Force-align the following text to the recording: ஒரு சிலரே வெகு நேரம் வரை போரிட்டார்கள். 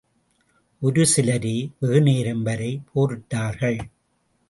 ஒரு 0.81 1.05
சிலரே 1.05 1.69
வெகு 1.79 2.01
நேரம் 2.01 2.43
வரை 2.43 2.71
போரிட்டார்கள். 2.95 3.79